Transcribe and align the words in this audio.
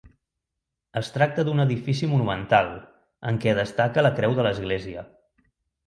Es 1.01 1.11
tracta 1.17 1.45
d'un 1.51 1.61
edifici 1.65 2.09
monumental 2.15 2.73
en 3.33 3.41
què 3.45 3.57
destaca 3.63 4.09
la 4.09 4.15
creu 4.21 4.39
de 4.41 4.51
l'església. 4.53 5.11